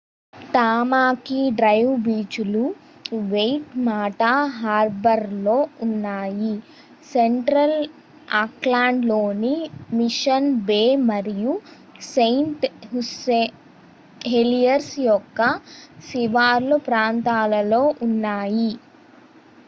[0.33, 2.63] Tamaki drive బీచ్లు
[3.31, 6.53] Waitemata హార్బర్లో ఉన్నాయి
[7.11, 7.75] సెంట్రల్
[8.39, 9.53] ఆక్లాండ్లోని
[9.93, 11.53] మిషన్ బే మరియు
[12.09, 12.65] సెయింట్
[14.27, 15.39] హెలియర్స్ యొక్క
[16.09, 18.71] శివారు ప్రాంతాలలో ఉన్నాయి